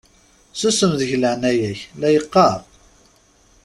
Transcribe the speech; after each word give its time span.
Susem 0.59 0.93
deg 0.99 1.11
leɛnaya-k 1.21 1.79
la 1.99 2.07
yeqqaṛ! 2.13 2.59